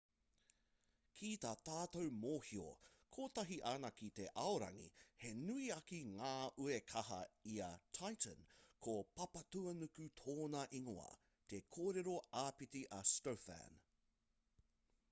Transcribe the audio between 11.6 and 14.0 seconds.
kōrero āpiti a stofan